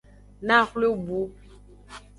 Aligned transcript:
Naxwle 0.47 0.87
bu. 1.05 1.19